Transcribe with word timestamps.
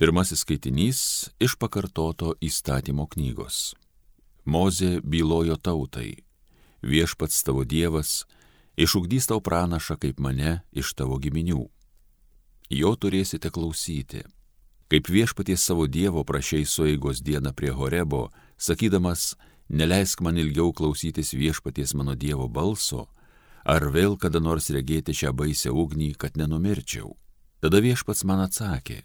Pirmasis 0.00 0.40
skaitinys 0.46 0.98
iš 1.44 1.58
pakartoto 1.60 2.30
įstatymo 2.40 3.04
knygos. 3.12 3.74
Mozė 4.48 5.02
bylojo 5.04 5.58
tautai, 5.60 6.24
viešpats 6.80 7.42
tavo 7.44 7.66
Dievas, 7.68 8.24
išugdys 8.80 9.28
tau 9.28 9.42
pranašą 9.44 9.98
kaip 10.00 10.22
mane 10.24 10.62
iš 10.72 10.94
tavo 10.96 11.20
giminių. 11.20 11.66
Jo 12.72 12.94
turėsite 12.96 13.52
klausyti. 13.52 14.24
Kaip 14.88 15.12
viešpaties 15.12 15.68
savo 15.68 15.84
Dievo 15.84 16.24
prašiai 16.24 16.64
sueigos 16.64 17.20
dieną 17.20 17.52
prie 17.52 17.76
Horebo, 17.76 18.30
sakydamas, 18.56 19.36
neleisk 19.68 20.24
man 20.24 20.40
ilgiau 20.40 20.72
klausytis 20.72 21.36
viešpaties 21.36 21.92
mano 21.92 22.16
Dievo 22.16 22.48
balso, 22.48 23.10
ar 23.68 23.90
vėl 23.92 24.16
kada 24.16 24.40
nors 24.40 24.72
regėti 24.72 25.12
šią 25.12 25.36
baisę 25.36 25.76
ugnį, 25.76 26.14
kad 26.16 26.40
nenumirčiau. 26.40 27.18
Tada 27.60 27.84
viešpats 27.84 28.24
man 28.24 28.48
atsakė, 28.48 29.02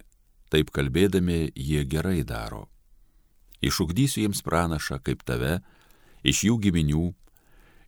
taip 0.55 0.71
kalbėdami 0.71 1.51
jie 1.51 1.83
gerai 1.83 2.23
daro. 2.23 2.69
Išugdysiu 3.59 4.23
jiems 4.23 4.39
pranašą 4.45 5.01
kaip 5.03 5.25
tave, 5.27 5.59
iš 6.23 6.45
jų 6.47 6.59
giminių, 6.63 7.05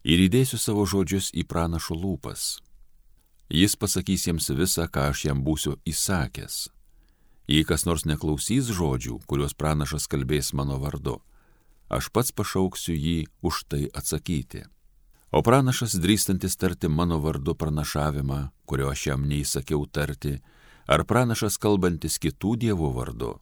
ir 0.03 0.23
įdėsiu 0.27 0.59
savo 0.59 0.83
žodžius 0.83 1.31
į 1.31 1.45
pranašo 1.47 1.95
lūpas. 1.95 2.57
Jis 3.47 3.77
pasakys 3.79 4.27
jiems 4.27 4.49
visą, 4.51 4.89
ką 4.91 5.07
aš 5.13 5.29
jam 5.29 5.43
būsiu 5.45 5.77
įsakęs. 5.87 6.67
Jei 7.47 7.63
kas 7.63 7.85
nors 7.87 8.03
neklausys 8.03 8.67
žodžių, 8.75 9.21
kuriuos 9.23 9.55
pranašas 9.55 10.09
kalbės 10.11 10.51
mano 10.51 10.81
vardu, 10.83 11.21
aš 11.87 12.11
pats 12.11 12.35
pašauksiu 12.35 12.95
jį 12.97 13.19
už 13.39 13.63
tai 13.71 13.85
atsakyti. 13.95 14.65
O 15.31 15.39
pranašas 15.43 15.95
drįstantis 16.03 16.59
tarti 16.59 16.91
mano 16.91 17.21
vardu 17.23 17.55
pranašavimą, 17.55 18.41
kurio 18.67 18.91
aš 18.91 19.07
jam 19.11 19.23
neįsakiau 19.31 19.87
tarti, 19.87 20.41
ar 20.87 21.03
pranašas 21.03 21.59
kalbantis 21.59 22.15
kitų 22.23 22.55
dievų 22.63 22.93
vardu, 22.95 23.33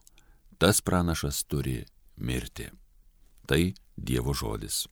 tas 0.58 0.82
pranašas 0.82 1.44
turi 1.46 1.84
mirti. 2.18 2.68
Tai 3.46 3.62
Dievo 3.96 4.34
žodis. 4.34 4.84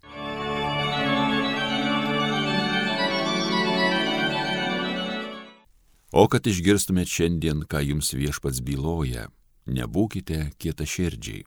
O 6.14 6.28
kad 6.30 6.46
išgirstumėt 6.46 7.10
šiandien, 7.10 7.64
ką 7.66 7.82
jums 7.82 8.14
viešpats 8.14 8.62
byloja, 8.62 9.26
nebūkite 9.66 10.54
kieta 10.62 10.86
širdžiai. 10.86 11.42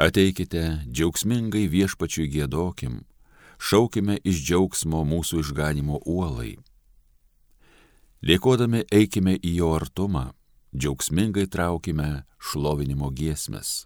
Ateikite, 0.00 0.62
džiaugsmingai 0.88 1.68
viešpačiui 1.68 2.26
gėdokim, 2.32 3.02
šaukime 3.60 4.16
iš 4.24 4.40
džiaugsmo 4.48 5.04
mūsų 5.04 5.44
išganimo 5.44 6.00
uolai 6.08 6.56
Dėkodami 8.24 8.86
eikime 8.92 9.36
į 9.36 9.58
jo 9.58 9.74
artumą, 9.76 10.30
džiaugsmingai 10.76 11.46
traukime 11.52 12.24
šlovinimo 12.40 13.10
giesmes. 13.12 13.84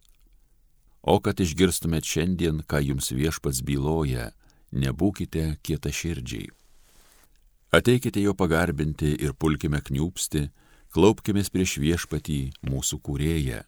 O 1.03 1.19
kad 1.25 1.41
išgirstumėt 1.41 2.05
šiandien, 2.05 2.63
ką 2.69 2.83
jums 2.85 3.11
viešpats 3.11 3.63
byloja, 3.65 4.31
nebūkite 4.71 5.57
kieta 5.65 5.91
širdžiai. 5.91 6.51
Ateikite 7.73 8.21
jo 8.21 8.35
pagarbinti 8.35 9.15
ir 9.23 9.33
pulkime 9.39 9.81
kniūpsti, 9.81 10.49
klaupkime 10.91 11.43
prieš 11.53 11.79
viešpatį 11.79 12.41
mūsų 12.67 12.99
kūrėją. 12.99 13.63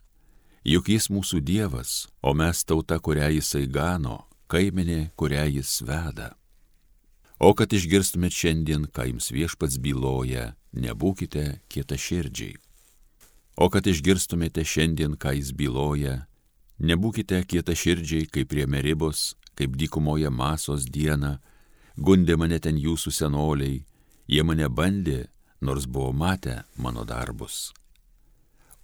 Juk 0.67 0.91
jis 0.91 1.09
mūsų 1.11 1.41
Dievas, 1.43 2.07
o 2.23 2.35
mes 2.35 2.63
tauta, 2.65 2.99
kurią 2.99 3.33
jisai 3.39 3.67
gano, 3.67 4.27
kaiminė, 4.47 5.11
kurią 5.19 5.47
jis 5.59 5.81
veda. 5.87 6.35
O 7.43 7.57
kad 7.59 7.73
išgirstumėt 7.75 8.37
šiandien, 8.39 8.85
ką 8.95 9.09
jums 9.09 9.33
viešpats 9.35 9.81
byloja, 9.83 10.53
nebūkite 10.79 11.59
kieta 11.67 11.97
širdžiai. 11.98 12.55
O 13.59 13.67
kad 13.67 13.89
išgirstumėte 13.91 14.62
šiandien, 14.62 15.17
ką 15.19 15.35
jis 15.35 15.51
byloja, 15.59 16.29
nebūkite 16.79 17.41
kieta 17.51 17.75
širdžiai, 17.75 18.29
kaip 18.31 18.53
prie 18.53 18.69
meribos, 18.70 19.33
kaip 19.59 19.75
dykumoje 19.75 20.31
masos 20.31 20.87
dieną, 20.87 21.41
gundė 21.98 22.39
mane 22.39 22.61
ten 22.63 22.79
jūsų 22.79 23.11
senoliai, 23.11 23.83
jie 24.30 24.47
mane 24.47 24.70
bandė, 24.70 25.27
nors 25.59 25.91
buvo 25.91 26.13
matę 26.14 26.63
mano 26.79 27.03
darbus. 27.03 27.73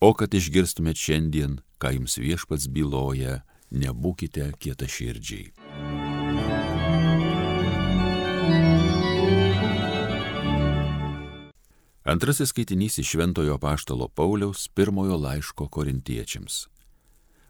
O 0.02 0.10
kad 0.18 0.34
išgirstumėt 0.34 0.98
šiandien, 0.98 1.60
ką 1.78 1.94
jums 1.94 2.18
viešpats 2.18 2.66
byloja, 2.74 3.44
nebūkite 3.70 4.50
kieta 4.58 4.90
širdžiai. 4.90 5.52
Antrasis 12.08 12.48
skaitinys 12.48 12.98
iš 12.98 13.10
Šventojo 13.10 13.58
Paštalo 13.58 14.08
Pauliaus 14.08 14.68
pirmojo 14.68 15.16
laiško 15.16 15.68
korintiečiams. 15.68 16.68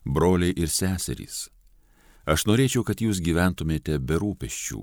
Broliai 0.04 0.54
ir 0.56 0.66
seserys, 0.68 1.46
aš 2.26 2.44
norėčiau, 2.50 2.82
kad 2.82 2.98
jūs 2.98 3.20
gyventumėte 3.22 4.00
be 4.02 4.18
rūpeščių. 4.18 4.80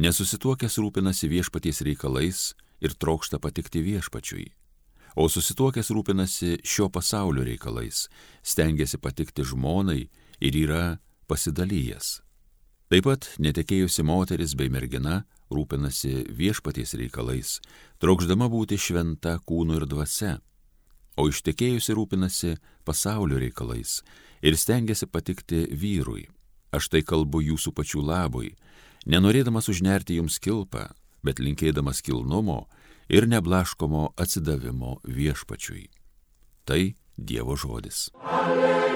Nesusituokęs 0.00 0.78
rūpinasi 0.80 1.28
viešpaties 1.28 1.82
reikalais 1.84 2.40
ir 2.80 2.94
trokšta 2.96 3.36
patikti 3.44 3.82
viešpačiui, 3.84 4.46
o 5.20 5.28
susituokęs 5.28 5.92
rūpinasi 5.92 6.56
šio 6.64 6.88
pasaulio 6.88 7.44
reikalais, 7.44 8.06
stengiasi 8.40 8.96
patikti 9.04 9.44
žmonai 9.44 10.06
ir 10.40 10.62
yra 10.64 10.84
pasidalyjas. 11.28 12.22
Taip 12.88 13.04
pat 13.04 13.26
netekėjusi 13.36 14.00
moteris 14.06 14.54
bei 14.56 14.70
mergina 14.72 15.22
rūpinasi 15.52 16.28
viešpaties 16.32 16.94
reikalais, 16.96 17.58
trokšdama 18.00 18.48
būti 18.48 18.78
šventa 18.80 19.34
kūnu 19.44 19.76
ir 19.76 19.84
dvasia, 19.88 20.38
o 21.20 21.28
ištekėjusi 21.28 21.96
rūpinasi 21.96 22.54
pasaulio 22.88 23.40
reikalais 23.42 23.98
ir 24.40 24.56
stengiasi 24.56 25.08
patikti 25.08 25.66
vyrui. 25.68 26.28
Aš 26.72 26.88
tai 26.92 27.02
kalbu 27.04 27.42
jūsų 27.44 27.74
pačių 27.76 28.04
labui, 28.08 28.54
nenorėdamas 29.04 29.68
užnerti 29.72 30.16
jums 30.16 30.40
kilpą, 30.40 30.88
bet 31.24 31.40
linkėdamas 31.44 32.00
kilnumo 32.04 32.66
ir 33.08 33.28
neblaškomo 33.28 34.14
atsidavimo 34.16 34.98
viešpačiui. 35.04 35.88
Tai 36.64 36.82
Dievo 37.18 37.56
žodis. 37.58 38.08
Alleluja. 38.22 38.87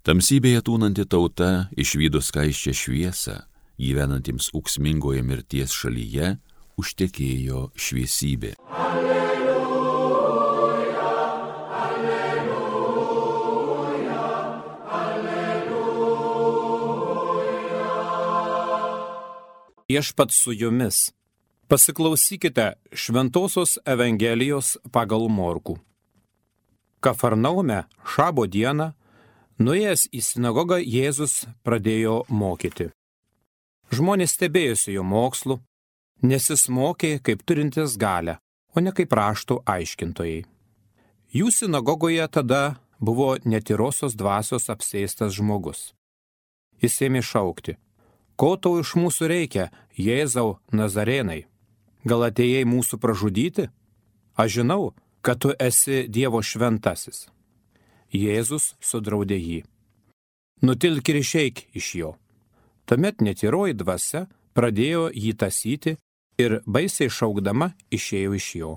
Tamsybėje 0.00 0.62
tūnanti 0.64 1.04
tauta 1.04 1.68
išvydo 1.76 2.22
skaiščią 2.24 2.72
šviesą, 2.72 3.34
gyvenantiems 3.76 4.46
ūksmingoje 4.56 5.20
mirties 5.20 5.74
šalyje 5.76 6.38
užtekėjo 6.80 7.66
šviesybė. 7.76 8.54
Alleluja, 8.72 9.58
alleluja, 11.84 12.94
alleluja. 14.88 15.90
Viešpat 19.92 20.32
su 20.32 20.56
jumis. 20.56 21.12
Pasiklausykite 21.68 22.80
Šventojios 22.96 23.76
Evangelijos 23.84 24.78
pagal 24.88 25.28
Morku. 25.28 25.76
Kafarnaume 27.04 27.84
šabo 28.08 28.48
dieną 28.48 28.96
Nuėjęs 29.60 30.06
į 30.16 30.22
sinagogą 30.24 30.78
Jėzus 30.80 31.42
pradėjo 31.68 32.22
mokyti. 32.32 32.86
Žmonės 33.92 34.32
stebėjosi 34.32 34.94
jo 34.94 35.02
mokslu, 35.04 35.58
nes 36.24 36.46
jis 36.48 36.62
mokė 36.72 37.18
kaip 37.20 37.42
turintis 37.44 37.98
galę, 38.00 38.38
o 38.72 38.80
ne 38.80 38.94
kaip 38.96 39.12
raštų 39.12 39.58
aiškintojai. 39.68 40.46
Jų 41.36 41.50
sinagogoje 41.52 42.24
tada 42.32 42.78
buvo 43.04 43.34
netyrosios 43.44 44.16
dvasios 44.16 44.70
apsėstas 44.72 45.34
žmogus. 45.36 45.90
Jis 46.80 46.96
ėmė 47.04 47.20
šaukti, 47.20 47.74
ko 48.40 48.54
tau 48.56 48.78
iš 48.80 48.94
mūsų 48.96 49.28
reikia, 49.28 49.66
Jėzau 49.92 50.56
Nazarenai? 50.72 51.42
Gal 52.08 52.24
atėjai 52.30 52.64
mūsų 52.64 52.96
pražudyti? 52.96 53.68
Aš 54.40 54.62
žinau, 54.62 54.94
kad 55.20 55.44
tu 55.44 55.52
esi 55.60 56.06
Dievo 56.08 56.40
šventasis. 56.40 57.26
Jėzus 58.12 58.74
sudraudė 58.82 59.38
jį. 59.38 59.60
Nutilk 60.66 61.08
ir 61.08 61.20
išeik 61.20 61.64
iš 61.78 61.94
jo. 61.94 62.10
Tuomet 62.84 63.22
netyroji 63.22 63.76
dvasia 63.78 64.26
pradėjo 64.56 65.08
jį 65.14 65.32
tasyti 65.38 65.96
ir 66.42 66.58
baisiai 66.66 67.10
šaukdama 67.12 67.72
išėjo 67.94 68.34
iš 68.36 68.48
jo. 68.58 68.72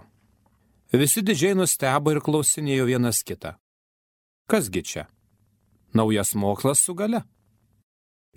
Visi 0.94 1.24
didžiai 1.25 1.57
nustebo 1.57 2.13
ir 2.13 2.21
klausinėjo 2.21 2.85
vienas 2.85 3.24
kitą. 3.25 3.56
Kasgi 4.45 4.83
čia? 4.85 5.07
Naujas 5.94 6.35
mokslas 6.38 6.83
su 6.85 6.94
gale. 6.94 7.24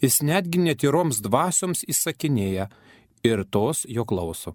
Jis 0.00 0.22
netgi 0.24 0.60
netyroms 0.64 1.20
dvasioms 1.24 1.84
įsakinėja 1.88 2.70
ir 3.24 3.44
tos 3.52 3.84
jo 3.88 4.04
klauso. 4.08 4.54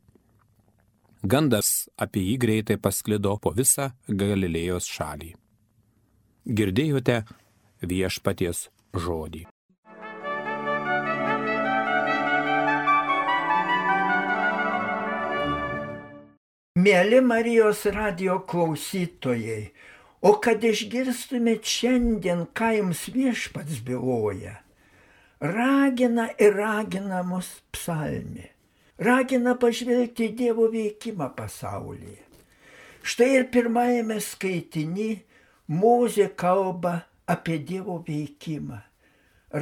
Gandas 1.22 1.90
apie 2.02 2.24
jį 2.32 2.38
greitai 2.42 2.78
pasklido 2.82 3.36
po 3.38 3.54
visą 3.54 3.92
Galilėjos 4.10 4.90
šalį. 4.90 5.36
Girdėjote 6.42 7.20
viešpaties 7.86 8.64
žodį. 8.98 9.44
Mėly 16.82 17.20
Marijos 17.22 17.86
radio 17.94 18.40
klausytojai, 18.42 19.70
o 20.26 20.34
kad 20.42 20.66
išgirstumėt 20.66 21.62
šiandien, 21.62 22.48
ką 22.58 22.74
jums 22.80 23.06
viešpats 23.14 23.86
byloja, 23.86 24.58
ragina 25.38 26.32
ir 26.42 26.58
ragina 26.58 27.22
mus 27.22 27.60
psalmi, 27.70 28.50
ragina 28.98 29.54
pažvelgti 29.54 30.34
Dievo 30.34 30.72
veikimą 30.74 31.36
pasaulyje. 31.38 32.24
Štai 33.06 33.36
ir 33.36 33.52
pirmajame 33.54 34.18
skaitini 34.18 35.20
Mozė 35.72 36.28
kalba 36.36 36.98
apie 37.32 37.58
Dievo 37.64 38.02
veikimą, 38.08 38.82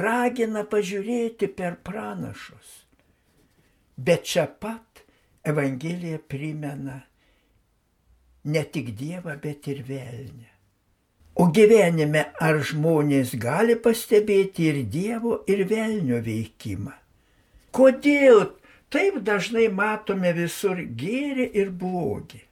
ragina 0.02 0.64
pažiūrėti 0.66 1.46
per 1.54 1.76
pranašus. 1.86 2.72
Bet 3.94 4.26
čia 4.26 4.48
pat 4.50 5.04
Evangelija 5.46 6.18
primena 6.18 6.98
ne 8.44 8.64
tik 8.64 8.94
Dievą, 8.96 9.36
bet 9.42 9.68
ir 9.68 9.84
velnę. 9.86 10.50
O 11.40 11.46
gyvenime 11.46 12.26
ar 12.42 12.58
žmonės 12.58 13.36
gali 13.40 13.76
pastebėti 13.78 14.66
ir 14.66 14.82
Dievo, 14.90 15.38
ir 15.46 15.62
velnio 15.70 16.18
veikimą? 16.24 16.92
Kodėl 17.70 18.48
taip 18.90 19.22
dažnai 19.24 19.68
matome 19.70 20.34
visur 20.36 20.80
gėrį 20.80 21.52
ir 21.54 21.70
blogį? 21.70 22.42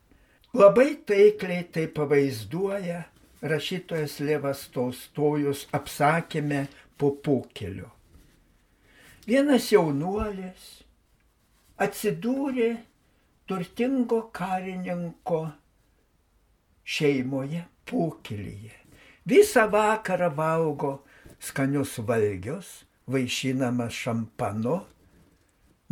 Labai 0.56 0.92
taikliai 1.08 1.66
tai 1.74 1.88
pavaizduoja 1.92 3.02
rašytojas 3.42 4.18
Levas 4.20 4.66
Tolstojus 4.74 5.66
apsakėme 5.74 6.66
po 6.98 7.12
pokelio. 7.22 7.90
Vienas 9.28 9.68
jaunuolis 9.72 10.68
atsidūrė 11.78 12.70
turtingo 13.48 14.22
karininko 14.34 15.42
šeimoje 16.88 17.62
pokylyje. 17.88 18.74
Visą 19.28 19.66
vakarą 19.70 20.30
valgo 20.34 20.92
skanius 21.38 21.98
valgius, 21.98 22.84
vaišinamas 23.06 23.92
šampanu, 23.92 24.78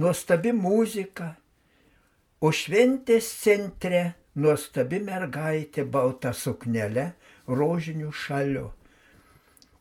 nuostabi 0.01 0.53
muzika, 0.53 1.35
o 2.41 2.51
šventės 2.53 3.29
centre 3.43 4.03
nuostabi 4.37 5.01
mergaitė 5.09 5.87
balta 5.97 6.33
suknelė, 6.37 7.11
rožiniu 7.49 8.13
šaliu. 8.13 8.71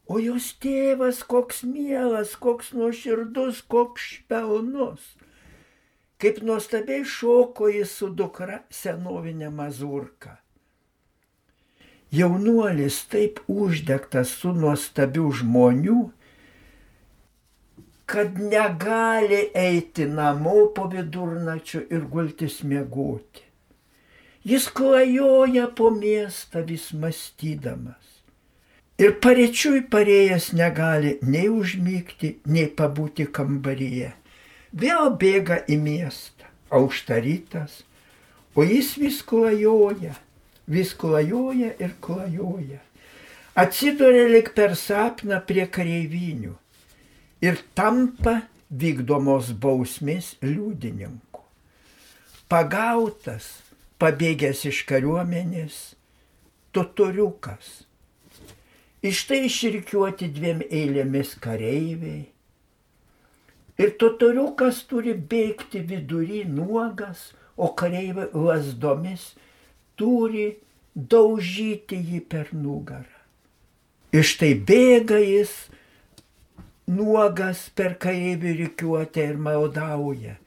O 0.07 0.17
jos 0.21 0.51
tėvas 0.61 1.23
koks 1.25 1.63
mielas, 1.67 2.35
koks 2.39 2.73
nuoširdus, 2.77 3.61
koks 3.69 4.09
špelnus 4.15 5.13
kaip 6.25 6.41
nuostabiai 6.41 7.03
šoko 7.05 7.67
jis 7.69 7.91
su 7.99 8.09
dukra 8.09 8.61
senovinė 8.73 9.51
mazurka. 9.53 10.37
Jaunuolis 12.15 13.01
taip 13.11 13.41
uždegtas 13.51 14.31
su 14.39 14.53
nuostabių 14.55 15.25
žmonių, 15.41 15.97
kad 18.09 18.37
negali 18.39 19.41
eiti 19.61 20.05
namo 20.09 20.69
po 20.77 20.85
vidurnačių 20.93 21.85
ir 21.91 22.05
gultis 22.13 22.61
miegoti. 22.63 23.44
Jis 24.45 24.68
klajoja 24.69 25.68
po 25.74 25.89
miestą 25.92 26.62
vis 26.65 26.92
mąstydamas. 26.94 28.03
Ir 29.01 29.18
parečiui 29.19 29.81
parėjęs 29.92 30.51
negali 30.56 31.18
nei 31.25 31.50
užmygti, 31.51 32.38
nei 32.45 32.69
pabūti 32.69 33.25
kambaryje 33.27 34.13
vėl 34.75 35.13
bėga 35.19 35.62
į 35.71 35.77
miestą, 35.80 36.47
auštarytas, 36.74 37.83
o 38.56 38.63
jis 38.63 38.95
vis 39.00 39.21
klajoja, 39.24 40.15
vis 40.68 40.94
klajoja 40.98 41.71
ir 41.80 41.95
klajoja. 42.03 42.81
Atsiduria 43.56 44.27
lik 44.33 44.51
per 44.56 44.75
sapną 44.75 45.39
prie 45.48 45.63
kareivinių 45.71 46.51
ir 47.45 47.62
tampa 47.77 48.41
vykdomos 48.69 49.53
bausmės 49.63 50.33
liudininku. 50.44 51.44
Pagautas, 52.51 53.48
pabėgęs 54.01 54.65
iš 54.69 54.83
kariuomenės, 54.89 55.81
totoriukas. 56.75 57.74
Iš 59.06 59.25
tai 59.30 59.44
išrikiuoti 59.47 60.31
dviem 60.33 60.63
eilėmis 60.65 61.36
kareiviai, 61.42 62.24
Ir 63.75 63.92
totoriukas 64.00 64.86
turi 64.88 65.13
bėgti 65.31 65.81
vidury 65.89 66.44
nuogas, 66.47 67.33
o 67.59 67.68
kareiviai 67.75 68.31
lasdomis 68.31 69.33
turi 70.00 70.45
daužyti 70.95 72.00
jį 72.00 72.21
per 72.31 72.53
nugarą. 72.56 73.19
Iš 74.15 74.38
tai 74.39 74.53
bėga 74.69 75.19
jis 75.19 75.51
nuogas 76.88 77.65
per 77.75 77.98
kareivių 78.00 78.56
rikiuotę 78.62 79.27
ir 79.33 79.39
maldauja. 79.48 80.38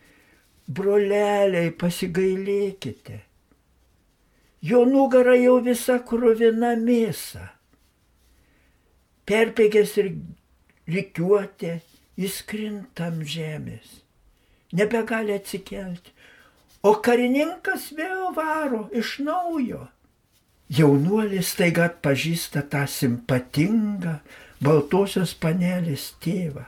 Broleliai, 0.69 1.69
pasigailėkite. 1.81 3.21
Jo 4.63 4.85
nugara 4.85 5.37
jau 5.39 5.59
visa 5.63 5.99
kruvina 6.03 6.75
mėsa. 6.77 7.45
Perpėgęs 9.29 9.93
ir 10.01 10.09
rikiuotė 10.89 11.75
jis 12.19 12.41
krintam 12.49 13.21
žemės, 13.23 14.01
nebegali 14.75 15.37
atsikelti, 15.37 16.15
o 16.83 16.97
karininkas 17.05 17.93
vėl 17.95 18.33
varo 18.35 18.89
iš 18.97 19.19
naujo. 19.27 19.85
Jaunuolis 20.69 21.55
taiga 21.57 21.87
atpažįsta 21.89 22.65
tą 22.73 22.83
simpatingą 22.93 24.19
baltosios 24.65 25.33
panelės 25.39 26.11
tėvą. 26.25 26.67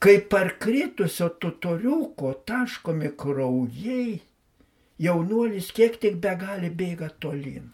Kai 0.00 0.16
parkritusio 0.30 1.28
tutoriuko 1.40 2.32
taškomi 2.48 3.10
kraujai, 3.18 4.20
jaunuolis 5.02 5.72
kiek 5.76 6.00
tik 6.00 6.20
be 6.22 6.36
gali 6.40 6.70
bėga 6.70 7.10
tolin. 7.20 7.72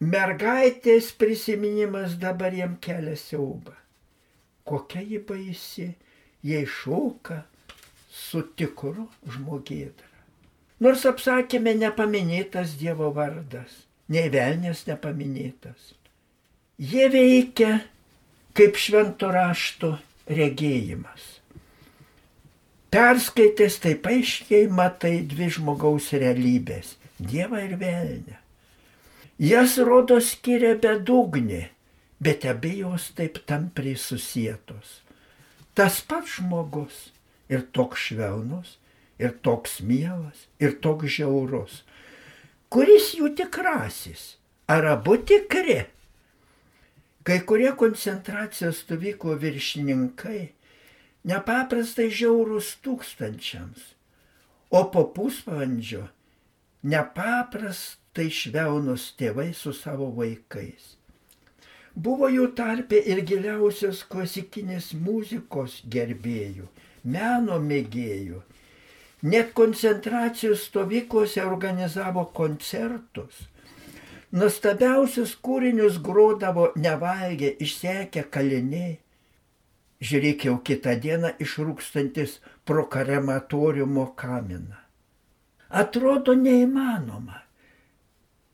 Mergaitės 0.00 1.12
prisiminimas 1.16 2.18
dabar 2.20 2.52
jam 2.52 2.76
kelia 2.82 3.16
siaubą 3.16 3.78
kokia 4.64 5.00
ji 5.00 5.18
baisi, 5.18 5.88
jei 6.42 6.66
šauka 6.66 7.42
su 8.10 8.42
tikru 8.56 9.06
žmogėdra. 9.28 10.10
Nors 10.84 11.04
apsakėme 11.08 11.74
nepaminėtas 11.78 12.74
Dievo 12.80 13.10
vardas, 13.14 13.84
nei 14.08 14.30
velnės 14.32 14.84
nepaminėtas. 14.88 15.92
Jie 16.78 17.06
veikia 17.12 17.78
kaip 18.56 18.80
švento 18.80 19.30
rašto 19.32 19.94
regėjimas. 20.28 21.33
Perskaitęs 22.94 23.80
taip 23.82 24.06
aiškiai 24.06 24.68
matai 24.70 25.16
dvi 25.26 25.50
žmogaus 25.58 26.12
realybės- 26.14 26.94
Dievą 27.30 27.58
ir 27.66 27.76
velnę. 27.80 28.36
Jas 29.38 29.78
rodo 29.78 30.20
skiria 30.22 30.76
bedugnė 30.78 31.64
bet 32.24 32.44
abi 32.48 32.78
jos 32.80 33.10
taip 33.16 33.40
tampriai 33.48 33.98
susijėtos. 34.00 35.00
Tas 35.76 36.00
pats 36.08 36.38
žmogus 36.38 37.08
ir 37.52 37.64
toks 37.76 38.06
švelnus, 38.08 38.76
ir 39.18 39.34
toks 39.44 39.80
mielas, 39.84 40.46
ir 40.62 40.78
toks 40.84 41.18
žiaurus. 41.18 41.82
Kuris 42.72 43.12
jų 43.18 43.34
tikrasis? 43.38 44.36
Ar 44.70 44.86
abu 44.94 45.18
tikri? 45.20 45.82
Kai 47.24 47.38
kurie 47.48 47.72
koncentracijos 47.76 48.80
stovyklo 48.84 49.36
viršininkai 49.40 50.40
nepaprastai 51.24 52.10
žiaurus 52.12 52.74
tūkstančiams, 52.84 53.94
o 54.70 54.84
po 54.92 55.06
pusvalandžio 55.16 56.08
nepaprastai 56.84 58.28
švelnus 58.30 59.12
tėvai 59.18 59.52
su 59.56 59.72
savo 59.76 60.10
vaikais. 60.18 60.94
Buvo 61.94 62.26
jų 62.26 62.48
tarpe 62.58 62.98
ir 62.98 63.22
giliausios 63.22 64.02
klasikinės 64.10 64.90
muzikos 64.98 65.78
gerbėjų, 65.86 66.66
meno 67.04 67.60
mėgėjų. 67.62 68.40
Net 69.24 69.54
koncentracijos 69.56 70.66
stovyklose 70.68 71.44
organizavo 71.46 72.26
koncertus. 72.36 73.46
Nuostabiausius 74.34 75.36
kūrinius 75.38 76.00
grodavo 76.02 76.72
nevalgę, 76.76 77.54
išsekę 77.62 78.26
kaliniai. 78.34 78.98
Žiūrėk 80.04 80.44
jau 80.48 80.58
kitą 80.60 80.98
dieną 81.00 81.30
išrūkstantis 81.40 82.38
pro 82.68 82.84
krematoriumo 82.92 84.10
kaminą. 84.18 84.76
Atrodo 85.72 86.34
neįmanoma. 86.36 87.40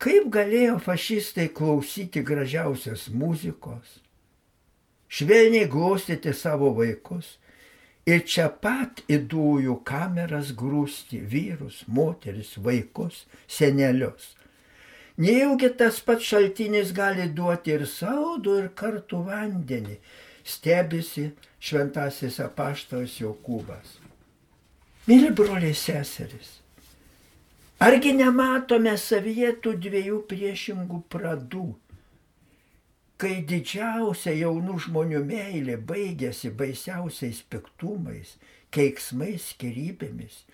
Kaip 0.00 0.30
galėjo 0.33 0.78
fašistai 0.80 1.50
klausyti 1.52 2.23
gražiausios 2.25 3.09
muzikos, 3.12 3.99
švelniai 5.12 5.66
glostyti 5.69 6.33
savo 6.33 6.71
vaikus 6.78 7.35
ir 8.09 8.23
čia 8.25 8.47
pat 8.49 9.02
į 9.11 9.19
dujų 9.33 9.76
kameras 9.90 10.54
grūsti 10.57 11.21
vyrus, 11.35 11.83
moteris, 11.87 12.54
vaikus, 12.57 13.26
senelius. 13.45 14.37
Nejaugi 15.21 15.69
tas 15.76 16.00
pats 16.00 16.25
šaltinis 16.25 16.95
gali 16.97 17.26
duoti 17.37 17.75
ir 17.75 17.85
saudų, 17.85 18.57
ir 18.62 18.69
kartu 18.73 19.21
vandenį, 19.26 19.99
stebisi 20.50 21.30
šventasis 21.62 22.40
apaštalas 22.45 23.19
Jokūbas. 23.23 23.99
Mėly 25.09 25.30
broliai 25.37 25.75
seseris, 25.75 26.59
argi 27.83 28.12
nematome 28.16 28.97
savyje 29.00 29.54
tų 29.64 29.76
dviejų 29.87 30.25
priešingų 30.30 31.04
pradų? 31.12 31.69
kai 33.21 33.42
didžiausia 33.45 34.33
jaunų 34.33 34.78
žmonių 34.87 35.21
meilė 35.28 35.76
baigėsi 35.90 36.49
baisiausiais 36.57 37.42
piktumais, 37.52 38.37
keiksmais, 38.73 39.50
skirybėmis, 39.52 40.45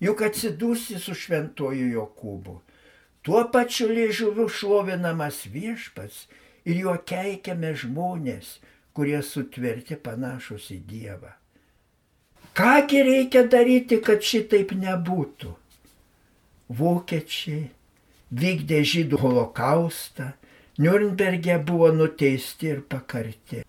juk 0.00 0.22
atsidūsi 0.24 1.00
su 1.02 1.12
šventoju 1.12 1.90
Jokūbu, 1.92 2.54
tuo 3.26 3.42
pačiu 3.52 3.90
liežuviu 3.92 4.48
šlovinamas 4.48 5.42
viešpats 5.52 6.24
ir 6.64 6.80
juo 6.86 6.96
keikiame 7.10 7.74
žmonės, 7.76 8.56
kurie 8.96 9.20
sutverti 9.22 9.98
panašus 10.00 10.70
į 10.72 10.80
Dievą. 10.88 11.32
Kągi 12.56 13.02
reikia 13.04 13.44
daryti, 13.52 14.00
kad 14.00 14.24
šitaip 14.24 14.72
nebūtų? 14.80 15.52
Vokiečiai 16.78 17.66
vykdė 18.32 18.80
žydų 18.92 19.20
holokaustą, 19.20 20.32
Nürnberge 20.80 21.56
buvo 21.64 21.88
nuteisti 21.92 22.68
ir 22.72 22.82
pakarti. 22.84 23.62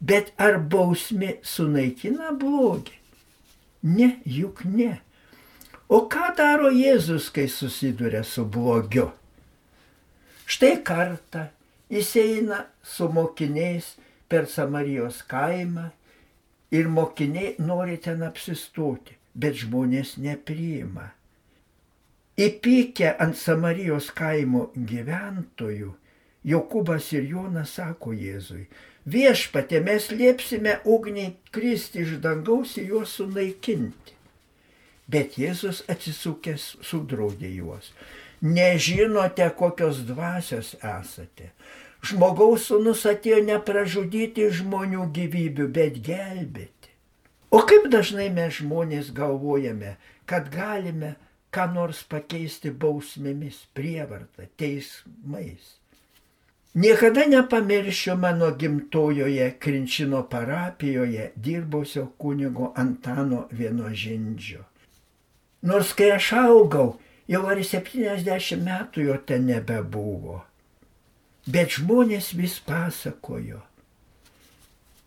Bet 0.00 0.30
ar 0.40 0.56
bausmė 0.72 1.34
sunaikina 1.44 2.30
blogį? 2.32 2.96
Ne, 3.82 4.14
juk 4.24 4.62
ne. 4.64 4.94
O 5.88 6.06
ką 6.08 6.30
daro 6.36 6.70
Jėzus, 6.72 7.28
kai 7.32 7.48
susiduria 7.48 8.22
su 8.24 8.44
blogiu? 8.44 9.10
Štai 10.48 10.78
kartą 10.84 11.48
jis 11.92 12.14
eina 12.20 12.64
su 12.84 13.08
mokiniais 13.12 13.96
per 14.30 14.46
Samarijos 14.46 15.22
kaimą 15.30 15.90
ir 16.70 16.88
mokiniai 16.88 17.56
nori 17.58 17.98
ten 18.02 18.22
apsistoti, 18.22 19.16
bet 19.34 19.58
žmonės 19.64 20.16
nepriima. 20.22 21.10
Įpykę 22.40 23.16
ant 23.20 23.36
Samarijos 23.36 24.12
kaimo 24.16 24.70
gyventojų, 24.74 25.90
Jokūbas 26.46 27.10
ir 27.12 27.26
Jonas 27.28 27.74
sako 27.76 28.14
Jėzui, 28.16 28.62
viešpatė 29.04 29.82
mes 29.84 30.06
liepsime 30.14 30.78
ugniai 30.88 31.34
kristi 31.52 32.00
iš 32.00 32.14
dangaus 32.24 32.78
ir 32.80 32.94
juos 32.94 33.18
sunaikinti. 33.18 34.16
Bet 35.10 35.36
Jėzus 35.36 35.82
atsisukęs 35.90 36.78
sudraudė 36.86 37.50
juos. 37.58 37.90
Nežinote, 38.40 39.50
kokios 39.58 40.00
dvasios 40.08 40.76
esate. 40.80 41.50
Žmogaus 42.00 42.70
sunus 42.70 43.02
atėjo 43.08 43.42
ne 43.44 43.58
pražudyti 43.60 44.46
žmonių 44.56 45.10
gyvybių, 45.16 45.66
bet 45.74 45.98
gelbėti. 46.06 46.94
O 47.50 47.60
kaip 47.66 47.90
dažnai 47.92 48.30
mes 48.32 48.60
žmonės 48.60 49.10
galvojame, 49.12 49.96
kad 50.24 50.48
galime 50.54 51.16
ką 51.50 51.66
nors 51.74 52.00
pakeisti 52.06 52.70
bausmėmis, 52.70 53.58
prievartą, 53.74 54.46
teismais. 54.56 55.76
Niekada 56.74 57.26
nepamiršiu 57.26 58.14
mano 58.16 58.52
gimtojoje 58.54 59.50
Krinčino 59.58 60.22
parapijoje 60.30 61.32
dirbusio 61.36 62.06
kunigo 62.18 62.72
Antano 62.76 63.48
Vienožindžio. 63.50 64.62
Nors 65.62 65.90
kai 65.92 66.12
aš 66.14 66.32
augau, 66.38 67.00
jau 67.26 67.42
ar 67.50 67.58
70 67.58 68.62
metų 68.62 69.08
jo 69.08 69.18
ten 69.26 69.50
nebebuvo. 69.50 70.38
Bet 71.48 71.76
žmonės 71.78 72.34
vis 72.36 72.58
pasakojo, 72.60 73.62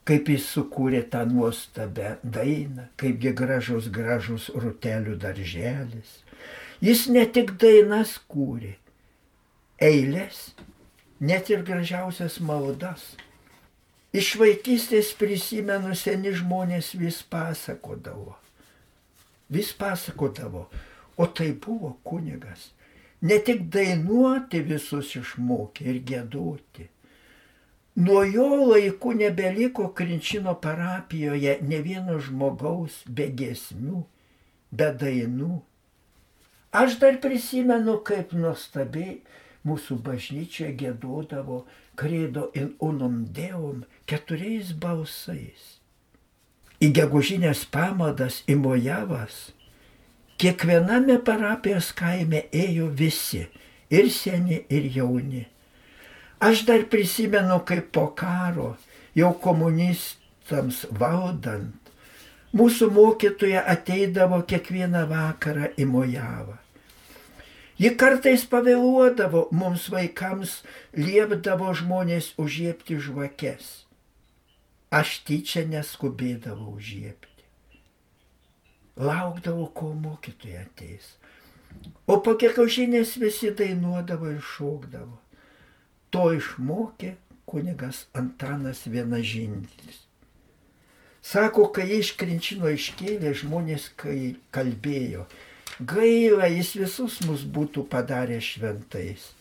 kaip 0.07 0.29
jis 0.33 0.47
sukūrė 0.55 1.03
tą 1.13 1.23
nuostabę 1.29 2.17
dainą, 2.23 2.87
kaipgi 2.97 3.35
gražus 3.37 3.89
gražus 3.93 4.49
rutelių 4.49 5.15
darželis. 5.21 6.21
Jis 6.83 7.05
ne 7.07 7.23
tik 7.29 7.53
dainas 7.61 8.17
kūrė, 8.27 8.73
eilės 9.79 10.49
net 11.23 11.49
ir 11.53 11.63
gražiausias 11.63 12.39
maldas. 12.43 13.13
Iš 14.13 14.35
vaikystės 14.37 15.13
prisimenu, 15.17 15.95
seni 15.97 16.33
žmonės 16.35 16.91
vis 16.99 17.21
pasakodavo. 17.25 18.35
Vis 19.53 19.71
pasakodavo, 19.73 20.67
o 21.17 21.25
tai 21.25 21.53
buvo 21.53 21.95
kunigas. 22.05 22.71
Ne 23.23 23.37
tik 23.47 23.67
dainuoti 23.71 24.59
visus 24.67 25.13
išmokė 25.19 25.85
ir 25.93 25.99
gėduoti. 26.09 26.89
Nuo 28.03 28.23
jo 28.25 28.47
laikų 28.71 29.13
nebeliko 29.19 29.91
Krinčino 29.97 30.55
parapijoje 30.59 31.59
ne 31.61 31.79
vieno 31.85 32.17
žmogaus 32.19 33.03
be 33.07 33.29
gesmių, 33.41 34.01
be 34.73 34.89
dainų. 35.03 35.61
Aš 36.73 36.97
dar 37.03 37.19
prisimenu, 37.21 37.99
kaip 38.01 38.33
nuostabiai 38.33 39.19
mūsų 39.63 39.99
bažnyčioje 40.03 40.73
gėdodavo 40.79 41.63
kredo 41.95 42.49
in 42.57 42.73
unum 42.81 43.23
deum 43.29 43.83
keturiais 44.09 44.73
balsais. 44.73 45.77
Į 46.81 46.89
gegužinės 46.97 47.61
pamaldas 47.71 48.41
į 48.49 48.57
Mojavas 48.59 49.53
kiekviename 50.43 51.21
parapijos 51.23 51.93
kaime 51.95 52.41
ėjo 52.51 52.89
visi, 52.91 53.45
ir 53.87 54.09
seni, 54.11 54.59
ir 54.67 54.89
jauni. 54.91 55.45
Aš 56.43 56.65
dar 56.67 56.83
prisimenu, 56.91 57.61
kaip 57.63 57.93
po 57.95 58.09
karo, 58.19 58.73
jau 59.15 59.31
komunistams 59.45 60.81
valdant, 60.99 61.79
mūsų 62.51 62.89
mokytoja 62.91 63.63
ateidavo 63.71 64.41
kiekvieną 64.49 65.05
vakarą 65.13 65.71
į 65.79 65.87
Mojavą. 65.87 66.59
Ji 67.79 67.95
kartais 67.97 68.43
pavėluodavo, 68.51 69.47
mums 69.55 69.87
vaikams 69.89 70.59
liepdavo 70.99 71.71
žmonės 71.73 72.33
užžiepti 72.37 72.99
žvakes. 73.01 73.71
Aš 74.93 75.21
tyčia 75.25 75.63
neskubėdavau 75.71 76.75
užžiepti. 76.75 77.32
Laukdavau, 78.97 79.67
kol 79.73 79.93
mokytoja 79.97 80.63
ateis. 80.67 81.15
O 82.05 82.19
po 82.21 82.35
kiekaužinės 82.37 83.15
visi 83.21 83.49
dainuodavo 83.57 84.29
ir 84.35 84.41
šokdavo. 84.53 85.17
To 86.13 86.29
išmokė 86.37 87.15
kunigas 87.49 88.05
Antanas 88.13 88.83
Vienažindis. 88.85 90.03
Sako, 91.23 91.69
kai 91.73 91.87
iš 91.97 92.11
Krinčino 92.19 92.69
iškėlė 92.69 93.31
žmonės, 93.39 93.87
kai 93.97 94.35
kalbėjo, 94.53 95.23
Gaila, 95.79 96.45
jis 96.51 96.75
visus 96.77 97.15
mus 97.25 97.41
būtų 97.49 97.87
padarę 97.89 98.37
šventais. 98.43 99.31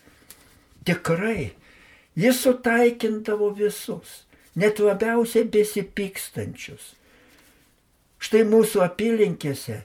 Tikrai, 0.87 1.51
jis 2.17 2.39
sutaikindavo 2.41 3.51
visus, 3.53 4.23
net 4.57 4.81
labiausiai 4.81 5.45
besipykstančius. 5.45 6.95
Štai 8.23 8.45
mūsų 8.47 8.83
apylinkėse 8.85 9.81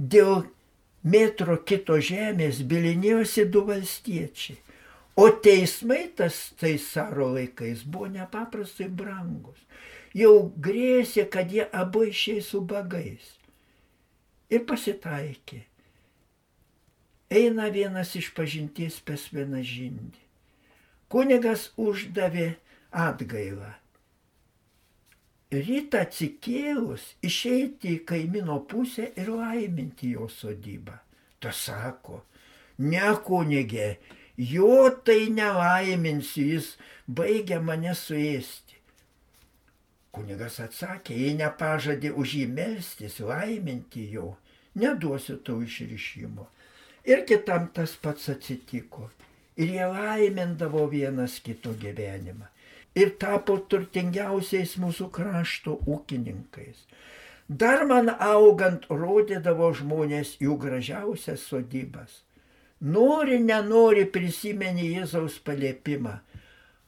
dėl 0.00 0.46
metro 1.02 1.58
kito 1.68 1.98
žemės 2.00 2.62
bilinėjosi 2.64 3.44
du 3.52 3.64
valstiečiai. 3.68 4.58
O 5.20 5.26
teismai 5.44 6.06
tas 6.16 6.36
taisaro 6.60 7.32
laikais 7.34 7.82
buvo 7.84 8.08
nepaprastai 8.08 8.88
brangus. 8.88 9.58
Jau 10.16 10.48
grėsė, 10.56 11.26
kad 11.30 11.52
jie 11.52 11.66
abu 11.76 12.06
išėjai 12.08 12.46
su 12.46 12.62
bagais. 12.64 13.26
Ir 14.50 14.64
pasitaikė. 14.66 15.60
Eina 17.30 17.68
vienas 17.70 18.16
iš 18.18 18.32
pažinties 18.34 18.96
pas 19.06 19.28
vieną 19.30 19.60
žindį. 19.62 20.24
Kunigas 21.10 21.68
uždavė 21.78 22.54
atgailą. 22.90 23.79
Rytą 25.50 26.04
atsikėlus 26.06 27.04
išeiti 27.26 27.96
į 27.96 28.02
kaimino 28.06 28.60
pusę 28.70 29.08
ir 29.18 29.32
laiminti 29.34 30.12
jo 30.14 30.28
sodybą. 30.30 30.94
Ta 31.42 31.50
sako, 31.50 32.20
ne 32.78 33.08
kunigė, 33.26 33.96
jo 34.38 34.90
tai 35.04 35.26
nelaiminsiu, 35.34 36.44
jis 36.54 36.68
baigia 37.08 37.58
mane 37.60 37.96
suėsti. 37.98 38.78
Kunigas 40.14 40.60
atsakė, 40.62 41.16
jei 41.18 41.34
nepažadė 41.38 42.14
už 42.14 42.36
jį 42.38 42.46
melstis, 42.54 43.18
laiminti 43.18 44.06
jo, 44.14 44.36
neduosiu 44.78 45.40
tau 45.42 45.58
išrišimo. 45.66 46.46
Ir 47.10 47.26
kitam 47.26 47.68
tas 47.74 47.96
pats 47.98 48.30
atsitiko. 48.30 49.10
Ir 49.58 49.74
jie 49.74 49.86
laimindavo 49.96 50.86
vienas 50.94 51.40
kito 51.42 51.74
gyvenimą. 51.74 52.46
Ir 52.98 53.12
tapo 53.22 53.58
turtingiausiais 53.70 54.74
mūsų 54.82 55.10
krašto 55.14 55.76
ūkininkais. 55.86 56.86
Dar 57.50 57.84
man 57.86 58.10
augant 58.10 58.84
rodydavo 58.90 59.72
žmonės 59.74 60.36
jų 60.42 60.56
gražiausias 60.62 61.46
sodybas. 61.50 62.22
Nori, 62.80 63.40
nenori 63.42 64.06
prisimeni 64.06 64.86
Jėzaus 64.94 65.38
paliepimą. 65.44 66.20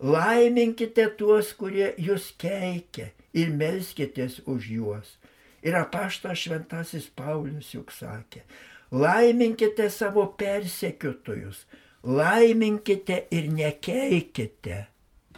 Laiminkite 0.03 1.09
tuos, 1.19 1.53
kurie 1.55 1.93
jūs 1.99 2.31
keikia 2.39 3.11
ir 3.35 3.51
melskitės 3.55 4.41
už 4.47 4.71
juos. 4.77 5.17
Ir 5.63 5.77
apaštas 5.79 6.41
šventasis 6.43 7.11
Paulius 7.15 7.69
juk 7.75 7.93
sakė, 7.95 8.43
laiminkite 8.91 9.87
savo 9.91 10.25
persekiotojus, 10.39 11.67
laiminkite 12.03 13.21
ir 13.31 13.47
nekeikite. 13.51 14.92